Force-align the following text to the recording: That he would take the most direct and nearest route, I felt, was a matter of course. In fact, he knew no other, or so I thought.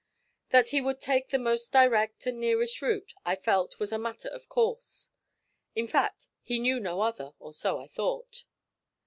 That 0.49 0.69
he 0.69 0.81
would 0.81 0.99
take 0.99 1.29
the 1.29 1.37
most 1.37 1.71
direct 1.71 2.25
and 2.25 2.39
nearest 2.39 2.81
route, 2.81 3.13
I 3.23 3.35
felt, 3.35 3.77
was 3.77 3.91
a 3.91 3.99
matter 3.99 4.29
of 4.29 4.49
course. 4.49 5.11
In 5.75 5.87
fact, 5.87 6.27
he 6.41 6.57
knew 6.57 6.79
no 6.79 7.01
other, 7.01 7.33
or 7.37 7.53
so 7.53 7.77
I 7.79 7.85
thought. 7.85 8.45